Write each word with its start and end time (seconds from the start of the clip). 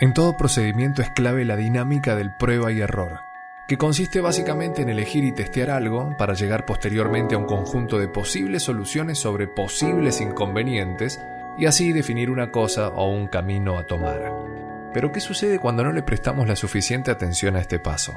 En 0.00 0.14
todo 0.14 0.36
procedimiento 0.36 1.02
es 1.02 1.10
clave 1.10 1.44
la 1.44 1.56
dinámica 1.56 2.14
del 2.14 2.32
prueba 2.32 2.70
y 2.70 2.80
error, 2.80 3.18
que 3.66 3.76
consiste 3.76 4.20
básicamente 4.20 4.80
en 4.82 4.90
elegir 4.90 5.24
y 5.24 5.32
testear 5.32 5.70
algo 5.70 6.14
para 6.16 6.34
llegar 6.34 6.64
posteriormente 6.64 7.34
a 7.34 7.38
un 7.38 7.46
conjunto 7.46 7.98
de 7.98 8.06
posibles 8.06 8.62
soluciones 8.62 9.18
sobre 9.18 9.48
posibles 9.48 10.20
inconvenientes 10.20 11.18
y 11.58 11.66
así 11.66 11.92
definir 11.92 12.30
una 12.30 12.52
cosa 12.52 12.90
o 12.90 13.10
un 13.10 13.26
camino 13.26 13.76
a 13.76 13.86
tomar. 13.88 14.32
Pero 14.94 15.10
¿qué 15.10 15.18
sucede 15.18 15.58
cuando 15.58 15.82
no 15.82 15.90
le 15.90 16.04
prestamos 16.04 16.46
la 16.46 16.54
suficiente 16.54 17.10
atención 17.10 17.56
a 17.56 17.60
este 17.60 17.80
paso? 17.80 18.12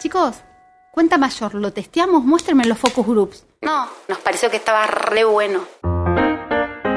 Chicos, 0.00 0.42
cuenta 0.90 1.16
mayor, 1.16 1.54
lo 1.54 1.72
testeamos, 1.72 2.24
muéstrenme 2.24 2.64
los 2.64 2.76
focus 2.76 3.06
groups. 3.06 3.46
No, 3.62 3.86
nos 4.08 4.18
pareció 4.18 4.50
que 4.50 4.56
estaba 4.56 4.84
re 4.88 5.22
bueno. 5.22 5.60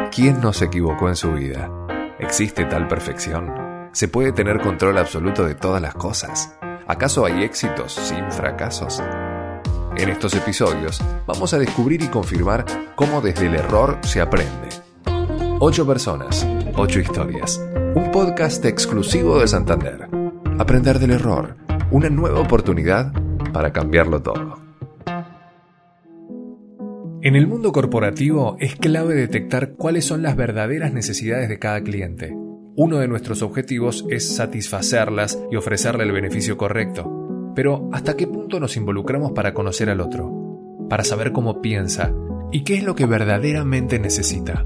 ¿Quién 0.09 0.41
no 0.41 0.53
se 0.53 0.65
equivocó 0.65 1.07
en 1.07 1.15
su 1.15 1.33
vida? 1.33 1.69
¿Existe 2.17 2.65
tal 2.65 2.87
perfección? 2.87 3.62
¿Se 3.93 4.07
puede 4.07 4.31
tener 4.31 4.59
control 4.59 4.97
absoluto 4.97 5.45
de 5.45 5.53
todas 5.53 5.79
las 5.79 5.93
cosas? 5.93 6.57
¿Acaso 6.87 7.27
hay 7.27 7.43
éxitos 7.43 7.93
sin 7.93 8.31
fracasos? 8.31 9.03
En 9.95 10.09
estos 10.09 10.33
episodios 10.33 10.99
vamos 11.27 11.53
a 11.53 11.59
descubrir 11.59 12.01
y 12.01 12.07
confirmar 12.07 12.65
cómo 12.95 13.21
desde 13.21 13.45
el 13.45 13.53
error 13.53 13.99
se 14.01 14.19
aprende. 14.19 14.69
Ocho 15.59 15.85
personas, 15.85 16.43
ocho 16.75 16.99
historias. 16.99 17.63
Un 17.93 18.09
podcast 18.11 18.65
exclusivo 18.65 19.37
de 19.37 19.47
Santander. 19.47 20.09
Aprender 20.57 20.97
del 20.97 21.11
error. 21.11 21.55
Una 21.91 22.09
nueva 22.09 22.39
oportunidad 22.39 23.13
para 23.53 23.71
cambiarlo 23.71 24.23
todo. 24.23 24.57
En 27.21 27.35
el 27.35 27.45
mundo 27.45 27.71
corporativo 27.71 28.57
es 28.59 28.75
clave 28.75 29.13
detectar 29.13 29.73
cuáles 29.73 30.03
son 30.03 30.23
las 30.23 30.35
verdaderas 30.35 30.93
necesidades 30.93 31.47
de 31.47 31.59
cada 31.59 31.83
cliente 31.83 32.35
uno 32.75 32.97
de 32.97 33.07
nuestros 33.07 33.43
objetivos 33.43 34.05
es 34.09 34.35
satisfacerlas 34.35 35.39
y 35.51 35.55
ofrecerle 35.55 36.03
el 36.03 36.11
beneficio 36.11 36.57
correcto. 36.57 37.51
Pero 37.55 37.89
¿hasta 37.93 38.15
qué 38.15 38.25
punto 38.25 38.59
nos 38.59 38.77
involucramos 38.77 39.31
para 39.33 39.53
conocer 39.53 39.89
al 39.89 40.01
otro? 40.01 40.87
Para 40.89 41.03
saber 41.03 41.31
cómo 41.31 41.61
piensa 41.61 42.11
y 42.51 42.63
qué 42.63 42.75
es 42.75 42.83
lo 42.83 42.95
que 42.95 43.05
verdaderamente 43.05 43.99
necesita. 43.99 44.65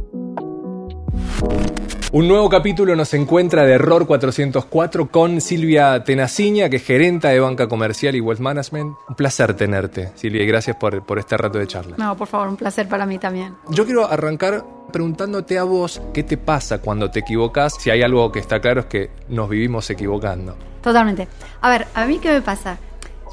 Un 2.14 2.30
nuevo 2.30 2.48
capítulo 2.48 2.96
nos 2.96 3.14
encuentra 3.14 3.64
de 3.64 3.74
Error 3.74 4.08
404 4.08 5.12
con 5.12 5.42
Silvia 5.42 6.06
Tenaciña, 6.06 6.70
que 6.70 6.78
es 6.78 6.86
gerenta 6.86 7.30
de 7.30 7.42
banca 7.42 7.68
comercial 7.68 8.16
y 8.16 8.22
wealth 8.22 8.40
management. 8.40 8.96
Un 9.10 9.16
placer 9.16 9.54
tenerte, 9.56 10.14
Silvia, 10.16 10.42
y 10.42 10.48
gracias 10.48 10.78
por, 10.78 11.06
por 11.06 11.20
este 11.20 11.36
rato 11.36 11.60
de 11.60 11.68
charla. 11.68 11.98
No, 11.98 12.16
por 12.16 12.30
favor, 12.30 12.48
un 12.48 12.56
placer 12.56 12.88
para 12.88 13.06
mí 13.06 13.20
también. 13.20 13.56
Yo 13.72 13.84
quiero 13.84 14.10
arrancar 14.10 14.64
preguntándote 14.94 15.60
a 15.60 15.64
vos 15.66 16.02
qué 16.14 16.24
te 16.24 16.38
pasa 16.38 16.80
cuando 16.80 17.12
te 17.12 17.20
equivocas, 17.20 17.74
si 17.78 17.90
hay 17.90 18.02
algo 18.02 18.32
que 18.32 18.40
está 18.40 18.62
claro 18.62 18.80
es 18.80 18.86
que 18.86 19.10
nos 19.28 19.50
vivimos 19.50 19.90
equivocando. 19.90 20.56
Totalmente. 20.82 21.28
A 21.60 21.70
ver, 21.70 21.88
a 21.94 22.06
mí 22.06 22.20
qué 22.20 22.32
me 22.32 22.42
pasa. 22.42 22.78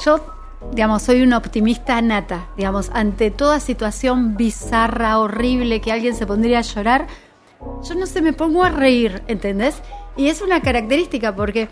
Yo, 0.04 0.18
digamos, 0.72 1.00
soy 1.02 1.22
una 1.22 1.38
optimista 1.38 2.02
nata, 2.02 2.48
digamos, 2.56 2.90
ante 2.92 3.30
toda 3.30 3.60
situación 3.60 4.36
bizarra, 4.36 5.20
horrible, 5.20 5.80
que 5.80 5.92
alguien 5.92 6.16
se 6.16 6.26
pondría 6.26 6.58
a 6.58 6.62
llorar, 6.62 7.06
yo 7.82 7.94
no 7.94 8.06
sé, 8.06 8.22
me 8.22 8.32
pongo 8.32 8.64
a 8.64 8.70
reír, 8.70 9.22
¿entendés? 9.26 9.76
Y 10.16 10.28
es 10.28 10.42
una 10.42 10.60
característica 10.60 11.34
porque 11.34 11.68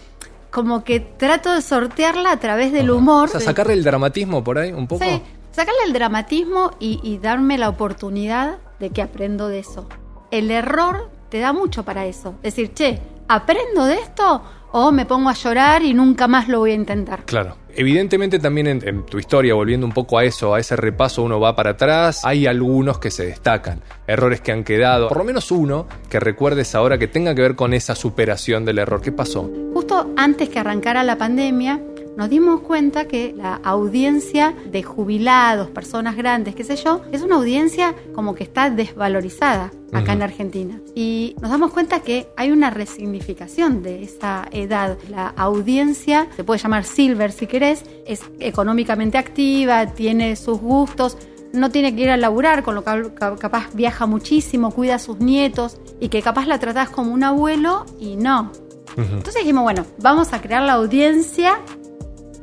como 0.51 0.85
que 0.85 1.01
trato 1.01 1.53
de 1.53 1.63
sortearla 1.63 2.33
a 2.33 2.37
través 2.39 2.73
del 2.73 2.91
humor. 2.91 3.29
O 3.29 3.33
sea, 3.33 3.41
sacarle 3.41 3.73
el 3.73 3.85
dramatismo 3.85 4.45
por 4.45 4.59
ahí 4.59 4.73
un 4.73 4.87
poco. 4.87 5.05
Sí, 5.05 5.23
sacarle 5.51 5.81
el 5.87 5.93
dramatismo 5.93 6.73
y, 6.79 7.01
y 7.03 7.19
darme 7.19 7.57
la 7.59 7.69
oportunidad 7.69 8.59
de 8.79 8.91
que 8.91 9.03
aprendo 9.03 9.49
de 9.49 9.61
eso. 9.61 9.89
El 10.31 10.51
error 10.51 11.11
te 11.31 11.39
da 11.39 11.53
mucho 11.53 11.85
para 11.85 12.05
eso. 12.05 12.35
Decir, 12.43 12.75
che, 12.75 13.01
¿aprendo 13.29 13.87
de 13.87 13.95
esto? 13.95 14.43
O 14.73 14.93
me 14.93 15.07
pongo 15.07 15.31
a 15.31 15.35
llorar 15.35 15.83
y 15.83 15.95
nunca 15.95 16.29
más 16.29 16.49
lo 16.49 16.59
voy 16.59 16.73
a 16.73 16.75
intentar. 16.75 17.25
Claro. 17.25 17.57
Evidentemente 17.75 18.39
también 18.39 18.67
en, 18.67 19.07
tu 19.07 19.19
historia, 19.19 19.55
volviendo 19.55 19.87
un 19.87 19.93
poco 19.93 20.19
a 20.19 20.25
eso, 20.25 20.55
a 20.55 20.61
ese 20.61 20.77
repaso, 20.77 21.23
uno 21.23 21.41
va 21.41 21.55
para 21.57 21.71
atrás, 21.71 22.25
hay 22.25 22.47
algunos 22.47 22.99
que 22.99 23.11
se 23.11 23.27
destacan, 23.27 23.81
errores 24.07 24.41
que 24.41 24.53
han 24.53 24.65
quedado, 24.65 25.09
por 25.09 25.19
lo 25.19 25.25
menos 25.25 25.51
uno 25.51 25.87
que 26.11 26.21
recuerdes 26.21 26.75
ahora 26.75 26.99
que 26.99 27.09
tenga 27.09 27.35
que 27.35 27.43
ver 27.43 27.57
con 27.57 27.75
esa 27.75 27.95
superación 27.95 28.65
del 28.65 28.79
error. 28.79 29.01
¿Qué 29.01 29.13
pasó? 29.13 29.51
Justo 29.73 30.13
antes 30.17 30.49
que 30.49 30.59
arrancara 30.59 31.03
la 31.03 31.17
pandemia, 31.17 31.81
nos 32.17 32.29
dimos 32.29 32.61
cuenta 32.61 33.07
que 33.07 33.35
la 33.37 33.55
audiencia 33.55 34.55
de 34.71 34.83
jubilados, 34.83 35.71
personas 35.71 36.17
grandes, 36.17 36.55
qué 36.55 36.65
sé 36.65 36.77
yo, 36.77 37.01
es 37.11 37.23
una 37.23 37.37
audiencia 37.37 37.95
como 38.15 38.35
que 38.35 38.45
está 38.45 38.71
desvalorizada 38.71 39.71
acá 39.93 40.13
en 40.13 40.23
Argentina. 40.23 40.81
Y 40.95 41.37
nos 41.41 41.51
damos 41.51 41.73
cuenta 41.73 42.01
que 42.01 42.29
hay 42.37 42.51
una 42.51 42.71
resignificación 42.71 43.83
de 43.83 44.03
esa 44.03 44.47
edad. 44.53 44.99
La 45.09 45.29
audiencia, 45.29 46.29
se 46.37 46.45
puede 46.45 46.61
llamar 46.61 46.85
silver 46.85 47.33
si 47.33 47.47
querés, 47.47 47.85
es 48.07 48.23
económicamente 48.41 49.19
activa, 49.19 49.87
tiene 49.87 50.37
sus 50.37 50.61
gustos, 50.61 51.17
no 51.53 51.71
tiene 51.71 51.95
que 51.95 52.03
ir 52.03 52.11
a 52.11 52.17
laburar, 52.17 52.63
con 52.63 52.75
lo 52.75 52.85
que 52.85 53.11
capaz 53.15 53.75
viaja 53.75 54.07
muchísimo, 54.07 54.71
cuida 54.71 54.97
a 54.97 54.99
sus 54.99 55.19
nietos 55.19 55.79
y 56.01 56.09
que 56.09 56.23
capaz 56.23 56.47
la 56.47 56.59
tratás 56.59 56.91
como 56.91 57.13
un 57.13 57.25
abuelo 57.25 57.85
y 57.99 58.17
no. 58.17 58.53
Entonces 58.97 59.37
dijimos, 59.37 59.63
bueno, 59.63 59.87
vamos 59.99 60.35
a 60.35 60.43
crear 60.43 60.63
la 60.63 60.75
audiencia 60.75 61.59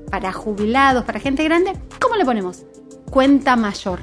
para 0.09 0.33
jubilados, 0.33 1.03
para 1.05 1.19
gente 1.19 1.43
grande, 1.43 1.73
¿cómo 1.99 2.15
le 2.15 2.25
ponemos? 2.25 2.63
Cuenta 3.09 3.55
mayor. 3.55 3.99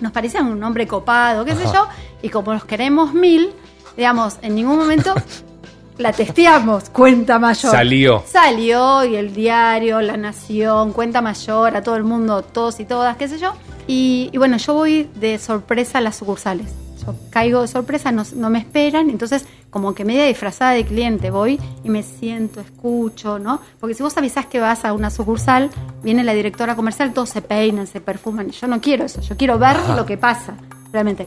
Nos 0.00 0.12
parecía 0.12 0.42
un 0.42 0.58
nombre 0.58 0.86
copado, 0.86 1.44
qué 1.44 1.54
sé 1.54 1.64
yo, 1.72 1.86
y 2.22 2.28
como 2.28 2.52
los 2.52 2.64
queremos 2.64 3.14
mil, 3.14 3.50
digamos, 3.96 4.38
en 4.42 4.54
ningún 4.54 4.78
momento 4.78 5.14
la 5.98 6.12
testeamos, 6.12 6.90
cuenta 6.90 7.38
mayor. 7.38 7.70
Salió. 7.70 8.22
Salió 8.26 9.04
y 9.04 9.16
el 9.16 9.34
diario, 9.34 10.00
La 10.00 10.16
Nación, 10.16 10.92
cuenta 10.92 11.20
mayor, 11.20 11.76
a 11.76 11.82
todo 11.82 11.96
el 11.96 12.04
mundo, 12.04 12.42
todos 12.42 12.80
y 12.80 12.84
todas, 12.84 13.16
qué 13.16 13.28
sé 13.28 13.38
yo. 13.38 13.52
Y, 13.86 14.30
y 14.32 14.38
bueno, 14.38 14.56
yo 14.56 14.74
voy 14.74 15.10
de 15.14 15.38
sorpresa 15.38 15.98
a 15.98 16.00
las 16.00 16.16
sucursales 16.16 16.83
caigo 17.30 17.62
de 17.62 17.68
sorpresa, 17.68 18.12
no, 18.12 18.50
me 18.50 18.58
esperan, 18.58 19.10
entonces 19.10 19.44
como 19.70 19.94
que 19.94 20.04
media 20.04 20.26
disfrazada 20.26 20.72
de 20.72 20.84
cliente 20.84 21.30
voy 21.30 21.60
y 21.82 21.88
me 21.88 22.02
siento, 22.02 22.60
escucho, 22.60 23.38
¿no? 23.38 23.60
Porque 23.80 23.94
si 23.94 24.02
vos 24.02 24.16
avisás 24.16 24.46
que 24.46 24.60
vas 24.60 24.84
a 24.84 24.92
una 24.92 25.10
sucursal, 25.10 25.70
viene 26.02 26.24
la 26.24 26.34
directora 26.34 26.76
comercial, 26.76 27.12
todos 27.12 27.30
se 27.30 27.42
peinan, 27.42 27.86
se 27.86 28.00
perfuman, 28.00 28.50
yo 28.50 28.66
no 28.66 28.80
quiero 28.80 29.04
eso, 29.04 29.20
yo 29.20 29.36
quiero 29.36 29.58
ver 29.58 29.76
lo 29.96 30.06
que 30.06 30.16
pasa, 30.16 30.54
realmente. 30.92 31.26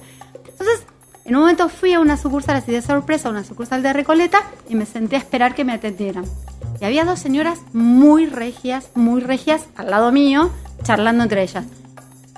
Entonces, 0.49 0.85
en 1.25 1.35
un 1.35 1.41
momento 1.41 1.67
fui 1.67 1.93
a 1.93 1.99
una 1.99 2.15
sucursal 2.15 2.55
así 2.55 2.71
de 2.71 2.81
sorpresa, 2.81 3.27
a 3.27 3.31
una 3.31 3.43
sucursal 3.43 3.83
de 3.83 3.91
Recoleta, 3.91 4.39
y 4.69 4.75
me 4.75 4.85
senté 4.85 5.17
a 5.17 5.19
esperar 5.19 5.55
que 5.55 5.65
me 5.65 5.73
atendieran. 5.73 6.23
Y 6.79 6.85
había 6.85 7.03
dos 7.03 7.19
señoras 7.19 7.59
muy 7.73 8.27
regias, 8.27 8.89
muy 8.95 9.19
regias, 9.19 9.67
al 9.75 9.91
lado 9.91 10.11
mío, 10.11 10.51
charlando 10.83 11.23
entre 11.23 11.43
ellas. 11.43 11.65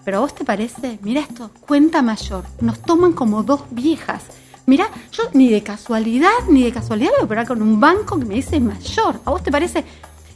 Pero 0.10 0.18
a 0.18 0.22
vos 0.22 0.34
te 0.34 0.44
parece, 0.44 0.98
mira 1.04 1.22
esto, 1.22 1.52
cuenta 1.68 2.02
mayor, 2.02 2.44
nos 2.62 2.82
toman 2.82 3.14
como 3.14 3.44
dos 3.44 3.62
viejas. 3.70 4.24
Mira, 4.66 4.90
yo 5.12 5.26
ni 5.34 5.52
de 5.52 5.62
casualidad, 5.62 6.32
ni 6.50 6.64
de 6.64 6.72
casualidad 6.72 7.12
voy 7.12 7.22
a 7.22 7.26
operar 7.26 7.48
con 7.48 7.62
un 7.62 7.80
banco 7.80 8.18
que 8.18 8.26
me 8.26 8.34
dice 8.34 8.60
mayor. 8.60 9.22
¿A 9.24 9.30
vos 9.30 9.44
te 9.44 9.52
parece? 9.52 9.86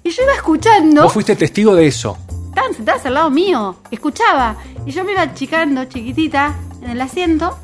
Y 0.04 0.12
yo 0.12 0.22
iba 0.22 0.34
escuchando. 0.34 1.02
Vos 1.02 1.14
fuiste 1.14 1.36
testigo 1.36 1.74
de 1.74 1.88
eso. 1.88 2.16
Estaban 2.50 2.76
sentadas 2.76 3.04
al 3.08 3.16
lado 3.16 3.32
mío, 3.32 3.78
escuchaba. 3.90 4.58
Y 4.86 4.92
yo 4.92 5.04
me 5.04 5.14
iba 5.14 5.24
achicando 5.24 5.86
chiquitita 5.86 6.56
en 6.84 6.92
el 6.92 7.02
asiento. 7.02 7.58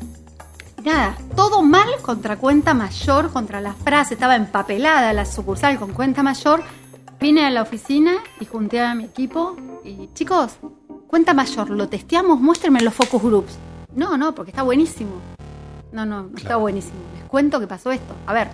Y 0.78 0.88
nada, 0.88 1.16
todo 1.36 1.62
mal 1.62 1.90
contra 2.02 2.38
cuenta 2.38 2.74
mayor, 2.74 3.30
contra 3.30 3.60
la 3.60 3.74
frase. 3.74 4.14
Estaba 4.14 4.34
empapelada 4.34 5.12
la 5.12 5.26
sucursal 5.26 5.78
con 5.78 5.92
cuenta 5.92 6.24
mayor. 6.24 6.60
Vine 7.20 7.46
a 7.46 7.50
la 7.50 7.62
oficina 7.62 8.14
y 8.40 8.46
junté 8.46 8.80
a 8.80 8.96
mi 8.96 9.04
equipo. 9.04 9.54
Y 9.84 10.08
chicos, 10.12 10.58
Cuenta 11.10 11.34
mayor, 11.34 11.70
lo 11.70 11.88
testeamos, 11.88 12.40
muéstrenme 12.40 12.82
los 12.82 12.94
focus 12.94 13.20
groups. 13.20 13.58
No, 13.96 14.16
no, 14.16 14.32
porque 14.32 14.52
está 14.52 14.62
buenísimo. 14.62 15.10
No, 15.90 16.06
no, 16.06 16.30
está 16.36 16.54
buenísimo. 16.54 17.00
Les 17.16 17.24
cuento 17.24 17.58
que 17.58 17.66
pasó 17.66 17.90
esto. 17.90 18.14
A 18.28 18.32
ver, 18.32 18.46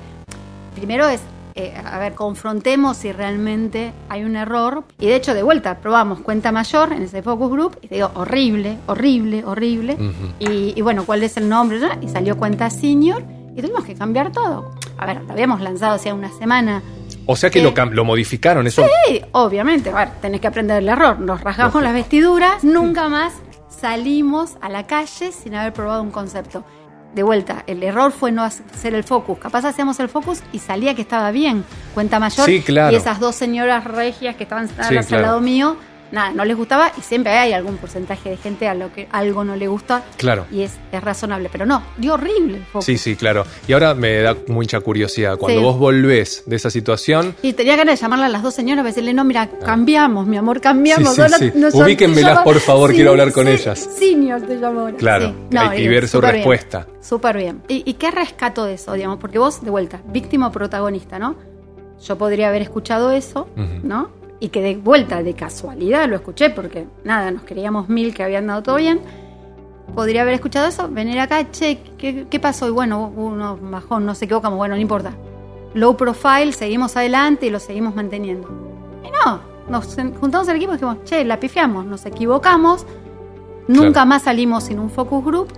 primero 0.74 1.06
es, 1.06 1.20
eh, 1.54 1.74
a 1.76 1.98
ver, 1.98 2.14
confrontemos 2.14 2.96
si 2.96 3.12
realmente 3.12 3.92
hay 4.08 4.24
un 4.24 4.36
error. 4.36 4.84
Y 4.98 5.04
de 5.04 5.16
hecho, 5.16 5.34
de 5.34 5.42
vuelta, 5.42 5.80
probamos 5.80 6.20
cuenta 6.20 6.50
mayor 6.50 6.94
en 6.94 7.02
ese 7.02 7.22
focus 7.22 7.50
group 7.50 7.78
y 7.82 7.88
te 7.88 7.96
digo, 7.96 8.10
horrible, 8.14 8.78
horrible, 8.86 9.44
horrible. 9.44 9.98
y, 10.38 10.80
bueno, 10.80 11.04
¿cuál 11.04 11.24
es 11.24 11.36
el 11.36 11.50
nombre? 11.50 11.78
Y 12.00 12.08
salió 12.08 12.38
cuenta 12.38 12.70
senior 12.70 13.22
y 13.54 13.60
tuvimos 13.60 13.84
que 13.84 13.94
cambiar 13.94 14.32
todo. 14.32 14.70
A 14.96 15.04
ver, 15.04 15.22
lo 15.24 15.32
habíamos 15.34 15.60
lanzado 15.60 15.96
hacía 15.96 16.14
una 16.14 16.30
semana 16.30 16.82
o 17.26 17.36
sea 17.36 17.50
que 17.50 17.60
lo, 17.60 17.72
lo, 17.72 18.04
modificaron, 18.04 18.66
eso. 18.66 18.86
Sí, 19.06 19.22
obviamente. 19.32 19.90
A 19.90 19.94
ver, 19.94 20.08
tenés 20.20 20.40
que 20.40 20.46
aprender 20.46 20.78
el 20.78 20.88
error. 20.88 21.18
Nos 21.18 21.40
rasgamos 21.40 21.82
las 21.82 21.92
vestiduras, 21.92 22.62
nunca 22.64 23.08
más 23.08 23.34
salimos 23.68 24.56
a 24.60 24.68
la 24.68 24.86
calle 24.86 25.32
sin 25.32 25.54
haber 25.54 25.72
probado 25.72 26.02
un 26.02 26.10
concepto. 26.10 26.64
De 27.14 27.22
vuelta, 27.22 27.64
el 27.66 27.82
error 27.82 28.12
fue 28.12 28.30
no 28.30 28.42
hacer 28.42 28.94
el 28.94 29.02
focus. 29.02 29.38
Capaz 29.38 29.64
hacíamos 29.64 29.98
el 30.00 30.08
focus 30.08 30.42
y 30.52 30.58
salía 30.58 30.94
que 30.94 31.02
estaba 31.02 31.30
bien. 31.30 31.64
Cuenta 31.94 32.18
mayor. 32.18 32.44
Sí, 32.44 32.60
claro. 32.60 32.92
Y 32.92 32.96
esas 32.96 33.20
dos 33.20 33.34
señoras 33.34 33.84
regias 33.84 34.36
que 34.36 34.42
estaban 34.42 34.68
al 34.78 35.22
lado 35.22 35.40
mío 35.40 35.76
nada, 36.12 36.32
no 36.32 36.44
les 36.44 36.56
gustaba 36.56 36.92
y 36.96 37.00
siempre 37.00 37.32
hay 37.32 37.52
algún 37.52 37.76
porcentaje 37.76 38.30
de 38.30 38.36
gente 38.36 38.68
a 38.68 38.74
lo 38.74 38.92
que 38.92 39.08
algo 39.10 39.44
no 39.44 39.56
le 39.56 39.68
gusta. 39.68 40.02
Claro. 40.16 40.46
Y 40.50 40.62
es, 40.62 40.76
es 40.92 41.02
razonable, 41.02 41.48
pero 41.50 41.66
no, 41.66 41.82
dio 41.98 42.14
horrible 42.14 42.58
el 42.58 42.64
foco. 42.64 42.82
Sí, 42.82 42.98
sí, 42.98 43.16
claro. 43.16 43.44
Y 43.68 43.72
ahora 43.72 43.94
me 43.94 44.20
da 44.22 44.36
mucha 44.48 44.80
curiosidad. 44.80 45.36
Cuando 45.38 45.60
Sí. 45.60 45.64
vos 45.64 45.78
volvés 45.78 46.42
de 46.46 46.56
esa 46.56 46.70
situación, 46.70 47.34
Y 47.42 47.52
tenía 47.52 47.76
ganas 47.76 47.98
de 47.98 48.02
llamarle 48.02 48.26
a 48.26 48.28
las 48.28 48.42
dos 48.42 48.54
señoras 48.54 48.84
y 48.84 48.86
decirle, 48.88 49.14
no, 49.14 49.24
mira, 49.24 49.48
cambiamos, 49.64 50.26
mi 50.26 50.36
amor, 50.36 50.60
cambiamos. 50.60 51.18
Ah. 51.18 51.28
Sí, 51.28 51.34
sí, 51.38 51.50
sí. 51.52 51.58
nos- 51.58 51.74
Ubíquenmelas, 51.74 52.40
por 52.40 52.58
favor, 52.60 52.92
quiero 52.92 53.10
hablar 53.10 53.32
con 53.32 53.48
ellas. 53.48 53.78
Senior 53.98 54.42
te 54.42 54.64
ahora. 54.64 54.96
Claro. 54.96 55.34
No, 55.50 55.60
hay- 55.60 55.78
bien, 55.80 55.90
ver 55.90 56.08
su 56.08 56.20
respuesta. 56.20 56.86
Súper 57.00 57.36
bien. 57.36 57.62
¿Y, 57.68 57.82
¿Y 57.88 57.94
qué 57.94 58.10
rescato 58.10 58.64
de 58.64 58.74
eso, 58.74 58.92
digamos? 58.94 59.18
Porque 59.18 59.38
vos, 59.38 59.62
de 59.64 59.70
vuelta, 59.70 60.00
víctima 60.06 60.48
o 60.48 60.52
protagonista, 60.52 61.18
¿no? 61.18 61.36
Yo 62.02 62.18
podría 62.18 62.48
haber 62.48 62.62
escuchado 62.62 63.10
eso. 63.12 63.48
¿no? 63.82 64.10
Y 64.38 64.48
que 64.50 64.60
de 64.60 64.76
vuelta, 64.76 65.22
de 65.22 65.34
casualidad, 65.34 66.08
lo 66.08 66.16
escuché 66.16 66.50
porque, 66.50 66.86
nada, 67.04 67.30
nos 67.30 67.42
creíamos 67.44 67.88
mil 67.88 68.14
que 68.14 68.22
habían 68.22 68.46
dado 68.46 68.62
todo 68.62 68.76
bien. 68.76 69.00
Podría 69.94 70.22
haber 70.22 70.34
escuchado 70.34 70.66
eso, 70.66 70.88
venir 70.90 71.18
acá, 71.20 71.50
che, 71.50 71.80
¿qué, 71.96 72.26
qué 72.28 72.40
pasó? 72.40 72.66
Y 72.66 72.70
bueno, 72.70 73.10
unos 73.16 73.58
bajón, 73.70 74.04
nos 74.04 74.20
equivocamos, 74.20 74.58
bueno, 74.58 74.74
no 74.74 74.80
importa. 74.80 75.12
Low 75.74 75.96
profile, 75.96 76.52
seguimos 76.52 76.96
adelante 76.96 77.46
y 77.46 77.50
lo 77.50 77.60
seguimos 77.60 77.94
manteniendo. 77.94 78.48
Y 79.04 79.08
no, 79.10 79.40
nos 79.70 79.96
juntamos 80.20 80.48
el 80.48 80.56
equipo 80.56 80.72
y 80.72 80.74
dijimos, 80.74 80.98
che, 81.04 81.24
la 81.24 81.40
pifiamos, 81.40 81.86
nos 81.86 82.04
equivocamos, 82.04 82.84
nunca 83.68 83.92
Claro. 83.92 84.06
más 84.06 84.22
salimos 84.24 84.64
sin 84.64 84.78
un 84.80 84.90
focus 84.90 85.24
group, 85.24 85.48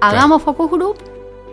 hagamos 0.00 0.42
focus 0.42 0.70
group, 0.70 0.96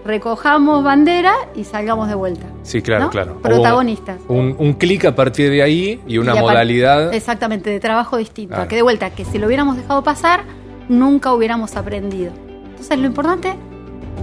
recojamos 0.05 0.83
bandera 0.83 1.33
y 1.55 1.63
salgamos 1.63 2.07
de 2.07 2.15
vuelta. 2.15 2.45
sí, 2.63 2.81
claro, 2.81 3.05
¿no? 3.05 3.09
claro. 3.09 3.31
Hubo 3.33 3.41
Protagonistas. 3.41 4.19
Un, 4.27 4.55
un 4.57 4.73
clic 4.73 5.05
a 5.05 5.15
partir 5.15 5.49
de 5.49 5.61
ahí 5.63 6.01
y 6.07 6.17
una 6.17 6.35
Y 6.35 6.39
modalidad. 6.39 7.13
Exactamente, 7.13 7.69
de 7.69 7.79
trabajo 7.79 8.17
distinto. 8.17 8.55
Claro. 8.55 8.69
Que 8.69 8.75
de 8.77 8.81
vuelta, 8.81 9.09
que 9.11 9.25
si 9.25 9.37
lo 9.37 9.47
hubiéramos 9.47 9.77
dejado 9.77 10.03
pasar, 10.03 10.43
nunca 10.89 11.33
hubiéramos 11.33 11.75
aprendido. 11.75 12.31
Entonces 12.69 12.97
lo 12.99 13.05
importante 13.05 13.53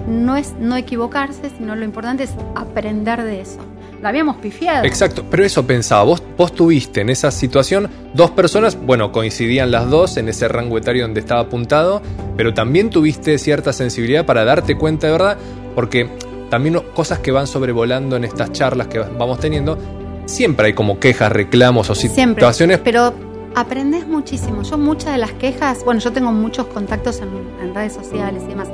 no 0.09 0.37
es 0.37 0.55
no 0.59 0.77
equivocarse, 0.77 1.51
sino 1.57 1.77
lo 1.77 1.85
importante 1.85 2.25
es 2.25 2.31
aprender 2.55 3.23
de 3.23 3.41
eso. 3.41 3.59
Lo 4.01 4.07
habíamos 4.07 4.37
pifiado. 4.37 4.85
Exacto, 4.85 5.25
pero 5.29 5.45
eso 5.45 5.67
pensaba, 5.67 6.05
vos, 6.05 6.23
vos 6.37 6.53
tuviste 6.53 7.01
en 7.01 7.11
esa 7.11 7.33
situación 7.33 7.91
dos 8.15 8.31
personas, 8.31 8.79
bueno, 8.81 9.11
coincidían 9.11 9.73
las 9.73 9.91
dos 9.91 10.17
en 10.19 10.29
ese 10.29 10.47
rango 10.47 10.79
etario 10.79 11.03
donde 11.03 11.19
estaba 11.19 11.41
apuntado, 11.41 12.01
pero 12.37 12.55
también 12.55 12.91
tuviste 12.91 13.37
cierta 13.39 13.73
sensibilidad 13.73 14.25
para 14.25 14.45
darte 14.45 14.77
cuenta 14.77 15.09
de 15.09 15.13
verdad, 15.13 15.39
porque 15.75 16.11
también 16.51 16.81
cosas 16.95 17.19
que 17.19 17.31
van 17.31 17.47
sobrevolando 17.47 18.17
en 18.17 18.25
estas 18.25 18.53
charlas 18.53 18.87
que 18.87 18.99
vamos 18.99 19.39
teniendo, 19.39 19.79
siempre 20.27 20.67
hay 20.67 20.73
como 20.73 20.99
quejas, 20.99 21.31
reclamos 21.33 21.91
o 21.91 21.95
Siempre. 21.95 22.35
situaciones. 22.35 22.79
Pero 22.79 23.13
aprendes 23.55 24.07
muchísimo. 24.07 24.63
Yo 24.63 24.79
muchas 24.79 25.13
de 25.13 25.19
las 25.19 25.33
quejas, 25.33 25.85
bueno, 25.85 26.01
yo 26.01 26.13
tengo 26.13 26.33
muchos 26.33 26.67
contactos 26.67 27.21
en, 27.21 27.29
en 27.63 27.75
redes 27.75 27.93
sociales 27.95 28.43
y 28.47 28.49
demás. 28.49 28.69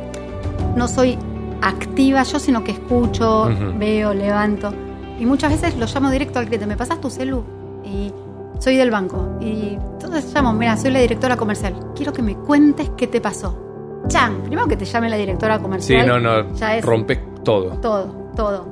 No 0.77 0.89
soy 0.89 1.19
activa 1.63 2.23
yo, 2.25 2.39
sino 2.39 2.63
que 2.65 2.73
escucho, 2.73 3.49
veo, 3.79 4.13
levanto. 4.15 4.73
Y 5.19 5.27
muchas 5.27 5.53
veces 5.53 5.77
lo 5.77 5.87
llamo 5.87 6.11
directo 6.11 6.39
al 6.39 6.47
cliente. 6.47 6.67
¿Me 6.67 6.77
pasas 6.77 7.01
tu 7.01 7.09
celu? 7.11 7.45
Y 7.85 8.13
soy 8.59 8.77
del 8.77 8.91
banco. 8.91 9.39
Y 9.41 9.79
entonces 9.93 10.33
llamo, 10.35 10.53
mira, 10.53 10.77
soy 10.77 10.91
la 10.91 11.01
directora 11.01 11.37
comercial. 11.37 11.75
Quiero 11.95 12.13
que 12.13 12.23
me 12.23 12.35
cuentes 12.35 12.91
qué 12.97 13.07
te 13.07 13.21
pasó. 13.21 13.64
Chan, 14.09 14.43
primero 14.45 14.67
que 14.69 14.77
te 14.77 14.85
llame 14.85 15.09
la 15.09 15.17
directora 15.17 15.57
Sí, 15.57 15.63
comercial. 15.63 16.07
no, 16.07 16.19
no, 16.21 16.55
ya 16.55 16.77
es 16.77 16.85
rompes 16.85 17.19
todo. 17.45 17.71
todo, 17.81 18.07
todo. 18.37 18.67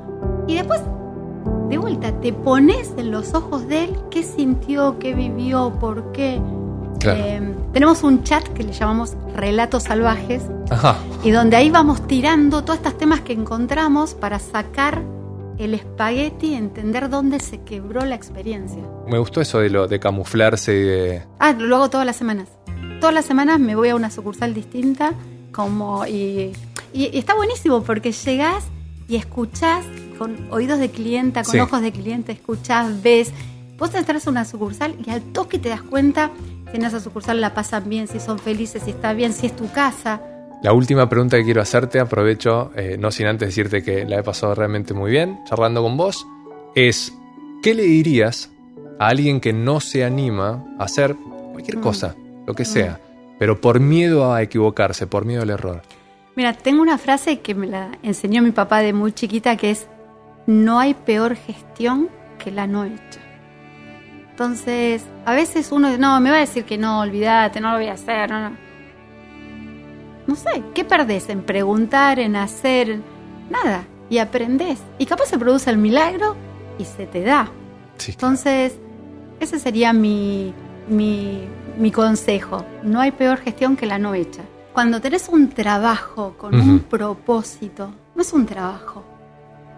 Y 0.47 0.55
después, 0.57 0.81
de 1.69 1.79
vuelta, 1.79 2.13
te 2.21 2.33
pones 2.33 2.93
en 2.97 3.11
los 3.11 3.35
ojos 3.35 3.67
de 3.69 3.85
él 3.85 3.97
qué 4.11 4.23
sintió, 4.23 4.99
qué 4.99 5.15
vivió, 5.15 5.73
por 5.81 6.13
qué. 6.13 6.41
Claro. 7.01 7.19
Eh, 7.21 7.55
tenemos 7.73 8.03
un 8.05 8.23
chat 8.23 8.47
que 8.49 8.63
le 8.63 8.73
llamamos 8.73 9.17
Relatos 9.35 9.85
Salvajes 9.85 10.43
Ajá. 10.71 10.97
y 11.25 11.31
donde 11.33 11.57
ahí 11.57 11.69
vamos 11.71 12.07
tirando 12.07 12.63
todos 12.63 12.77
estos 12.77 12.97
temas 12.97 13.23
que 13.23 13.33
encontramos 13.33 14.15
para 14.15 14.39
sacar 14.39 15.03
el 15.59 15.75
espagueti, 15.75 16.55
entender 16.55 17.09
dónde 17.09 17.41
se 17.41 17.63
quebró 17.63 18.05
la 18.05 18.15
experiencia. 18.15 18.83
Me 19.09 19.19
gustó 19.19 19.41
eso 19.41 19.59
de 19.59 19.71
lo 19.71 19.89
de 19.89 19.99
camuflarse 19.99 20.75
y 20.75 20.83
de. 20.83 21.23
Ah, 21.41 21.53
lo 21.59 21.77
hago 21.77 21.91
todas 21.91 22.07
las 22.07 22.17
semanas. 22.17 22.49
Todas 23.03 23.15
las 23.17 23.25
semanas 23.25 23.59
me 23.59 23.75
voy 23.75 23.89
a 23.89 23.97
una 23.97 24.11
sucursal 24.13 24.55
distinta 24.55 25.15
como 25.51 26.07
y, 26.07 26.53
y- 26.93 27.11
y 27.13 27.19
está 27.19 27.35
buenísimo 27.35 27.83
porque 27.83 28.13
llegás 28.13 28.63
y 29.09 29.17
escuchás 29.17 29.85
con 30.19 30.37
oídos 30.53 30.79
de 30.79 30.89
clienta, 30.89 31.43
con 31.43 31.51
Sí. 31.53 31.59
ojos 31.59 31.81
de 31.83 31.91
cliente, 31.91 32.31
escuchás, 32.31 33.03
ves. 33.03 33.33
Vos 33.77 33.93
entras 33.97 34.25
a 34.29 34.31
una 34.31 34.45
sucursal 34.45 34.95
y 35.05 35.11
al 35.11 35.21
toque 35.21 35.59
te 35.59 35.69
das 35.69 35.83
cuenta 35.83 36.31
si 36.71 36.77
en 36.77 36.85
esa 36.85 37.01
sucursal 37.01 37.41
la 37.41 37.55
pasan 37.55 37.89
bien, 37.89 38.07
si 38.07 38.21
son 38.21 38.39
felices, 38.39 38.85
si 38.85 38.91
está 38.93 39.13
bien, 39.15 39.33
si 39.33 39.47
es 39.47 39.57
tu 39.57 39.69
casa. 39.73 40.21
La 40.63 40.73
última 40.73 41.09
pregunta 41.09 41.37
que 41.39 41.43
quiero 41.43 41.61
hacerte, 41.61 41.99
aprovecho, 41.99 42.71
eh, 42.77 42.97
no 43.01 43.11
sin 43.11 43.27
antes 43.27 43.49
decirte 43.49 43.83
que 43.83 44.05
la 44.05 44.21
he 44.21 44.23
pasado 44.23 44.55
realmente 44.55 44.95
muy 44.95 45.11
bien 45.11 45.41
charlando 45.45 45.83
con 45.83 45.97
vos, 45.97 46.25
es, 46.77 47.13
¿qué 47.65 47.75
le 47.75 47.83
dirías 47.83 48.49
a 49.01 49.09
alguien 49.09 49.41
que 49.41 49.53
no 49.53 49.81
se 49.81 50.05
anima 50.05 50.65
a 50.79 50.85
hacer 50.85 51.17
cualquier 51.51 51.79
Mm. 51.79 51.83
cosa, 51.83 52.15
lo 52.47 52.55
que 52.55 52.65
sea, 52.65 53.01
pero 53.39 53.61
por 53.61 53.81
miedo 53.81 54.33
a 54.33 54.43
equivocarse, 54.43 55.07
por 55.07 55.25
miedo 55.25 55.43
al 55.43 55.51
error? 55.51 55.83
Mira, 56.35 56.55
tengo 56.55 56.83
una 56.83 56.99
frase 56.99 57.41
que 57.41 57.55
me 57.55 57.67
la 57.67 57.91
enseñó 58.03 58.43
mi 58.43 58.53
papá 58.53 58.81
de 58.81 58.93
muy 58.93 59.13
chiquita 59.13 59.57
que 59.57 59.71
es, 59.71 59.89
no 60.47 60.79
hay 60.79 60.95
peor 60.95 61.37
gestión 61.37 62.09
que 62.39 62.51
la 62.51 62.67
no 62.67 62.85
hecha. 62.85 63.21
Entonces, 64.31 65.05
a 65.27 65.35
veces 65.35 65.71
uno, 65.73 65.97
no, 65.99 66.19
me 66.21 66.31
va 66.31 66.37
a 66.37 66.41
decir 66.41 66.65
que 66.65 66.79
no, 66.79 67.01
olvídate, 67.01 67.61
no 67.61 67.73
lo 67.73 67.77
voy 67.77 67.89
a 67.89 67.93
hacer, 67.93 68.31
no, 68.31 68.49
no. 68.49 68.57
No 70.27 70.37
sé, 70.37 70.63
¿qué 70.75 70.85
perdés 70.85 71.29
en 71.29 71.43
preguntar, 71.43 72.19
en 72.19 72.37
hacer? 72.37 73.01
Nada, 73.51 73.85
y 74.09 74.19
aprendés. 74.19 74.81
Y 74.99 75.05
capaz 75.05 75.27
se 75.27 75.39
produce 75.39 75.69
el 75.69 75.77
milagro 75.77 76.37
y 76.79 76.85
se 76.85 77.07
te 77.07 77.23
da. 77.23 77.51
Sí, 77.99 78.13
claro. 78.13 78.33
Entonces, 78.33 78.79
ese 79.41 79.59
sería 79.59 79.93
mi, 79.93 80.55
mi, 80.89 81.47
mi 81.79 81.91
consejo. 81.91 82.65
No 82.83 83.01
hay 83.01 83.11
peor 83.13 83.39
gestión 83.39 83.77
que 83.77 83.87
la 83.87 83.99
no 83.99 84.15
hecha. 84.15 84.43
Cuando 84.73 85.01
tenés 85.01 85.29
un 85.29 85.49
trabajo 85.51 86.35
con 86.39 86.55
un 86.55 86.81
propósito, 86.81 87.93
no 88.15 88.23
es 88.23 88.33
un 88.33 88.47
trabajo. 88.47 89.05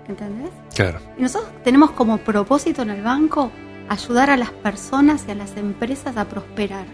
¿Entendés? 0.06 0.50
claro. 0.74 0.98
Y 1.18 1.22
nosotros 1.22 1.50
tenemos 1.64 1.90
como 1.92 2.18
propósito 2.18 2.82
en 2.82 2.90
el 2.90 3.02
banco 3.02 3.50
ayudar 3.88 4.28
a 4.30 4.36
las 4.36 4.50
personas 4.50 5.24
y 5.26 5.30
a 5.30 5.34
las 5.34 5.56
empresas 5.56 6.16
a 6.16 6.26
prosperar. 6.26 6.84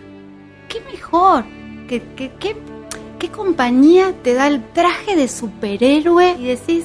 ¿Qué 0.68 0.80
mejor? 0.92 1.44
¿Qué, 1.88 2.02
qué, 2.16 2.30
qué, 2.38 2.56
qué 3.18 3.28
compañía 3.30 4.14
te 4.22 4.34
da 4.34 4.46
el 4.46 4.62
traje 4.72 5.16
de 5.16 5.26
superhéroe 5.26 6.36
y 6.38 6.46
decís, 6.46 6.84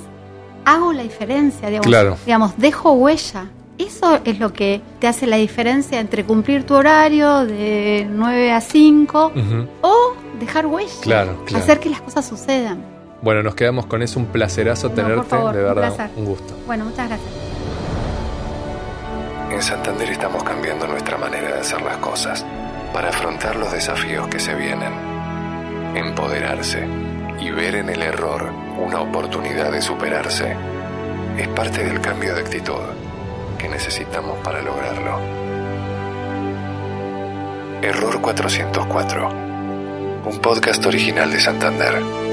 hago 0.65 0.93
la 0.93 1.03
diferencia? 1.03 1.67
Digamos, 1.69 1.87
Claro. 1.87 2.17
digamos, 2.25 2.57
dejo 2.57 2.93
huella. 2.93 3.45
Eso 4.13 4.21
es 4.25 4.39
lo 4.39 4.53
que 4.53 4.81
te 4.99 5.07
hace 5.07 5.25
la 5.27 5.37
diferencia 5.37 5.99
entre 5.99 6.23
cumplir 6.23 6.63
tu 6.65 6.75
horario 6.75 7.45
de 7.45 8.07
9 8.09 8.51
a 8.51 8.61
5 8.61 9.31
Ujú. 9.35 9.67
o 9.81 10.13
dejar 10.39 10.65
huella. 10.67 10.91
Claro, 11.01 11.43
claro. 11.45 11.63
Hacer 11.63 11.79
que 11.79 11.89
las 11.89 12.01
cosas 12.01 12.25
sucedan. 12.27 12.83
Bueno, 13.21 13.41
nos 13.41 13.55
quedamos 13.55 13.85
con 13.87 14.01
eso, 14.03 14.19
un 14.19 14.27
placerazo 14.27 14.89
No, 14.89 14.95
por 14.95 15.03
tenerte, 15.03 15.29
favor, 15.29 15.53
de 15.55 15.59
un 15.61 15.67
verdad, 15.75 15.95
placer. 15.95 16.11
un 16.17 16.25
gusto. 16.25 16.53
Bueno, 16.67 16.85
muchas 16.85 17.07
gracias. 17.07 17.29
En 19.51 19.61
Santander 19.61 20.09
estamos 20.09 20.43
cambiando 20.43 20.85
nuestra 20.87 21.17
manera 21.17 21.47
de 21.53 21.59
hacer 21.61 21.81
las 21.81 21.97
cosas 21.97 22.45
para 22.93 23.09
afrontar 23.09 23.55
los 23.55 23.71
desafíos 23.71 24.27
que 24.27 24.39
se 24.39 24.53
vienen. 24.55 24.91
Empoderarse 25.95 26.85
y 27.39 27.51
ver 27.51 27.75
en 27.75 27.89
el 27.89 28.01
error 28.01 28.51
una 28.77 29.01
oportunidad 29.01 29.71
de 29.71 29.81
superarse 29.81 30.55
es 31.37 31.47
parte 31.49 31.83
del 31.83 32.01
cambio 32.01 32.33
de 32.35 32.41
actitud 32.41 32.73
que 33.57 33.69
necesitamos 33.69 34.39
para 34.39 34.61
lograrlo. 34.61 35.19
Error 37.81 38.21
404, 38.21 39.29
un 40.25 40.39
podcast 40.41 40.85
original 40.85 41.31
de 41.31 41.39
Santander. 41.39 42.24